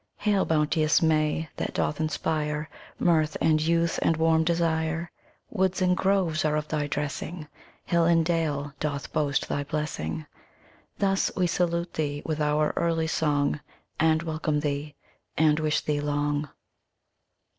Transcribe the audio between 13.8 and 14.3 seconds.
And